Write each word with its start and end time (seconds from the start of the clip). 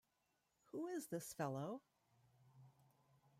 Who 0.71 0.87
is 0.87 1.05
this 1.09 1.31
fellow? 1.33 1.83